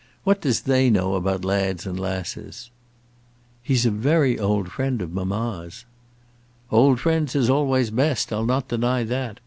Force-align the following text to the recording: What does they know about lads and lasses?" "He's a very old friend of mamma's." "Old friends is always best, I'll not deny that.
What 0.23 0.41
does 0.41 0.61
they 0.61 0.89
know 0.89 1.13
about 1.13 1.45
lads 1.45 1.85
and 1.85 1.99
lasses?" 1.99 2.71
"He's 3.61 3.85
a 3.85 3.91
very 3.91 4.39
old 4.39 4.71
friend 4.71 4.99
of 4.99 5.11
mamma's." 5.13 5.85
"Old 6.71 6.99
friends 6.99 7.35
is 7.35 7.51
always 7.51 7.91
best, 7.91 8.33
I'll 8.33 8.43
not 8.47 8.67
deny 8.69 9.03
that. 9.03 9.39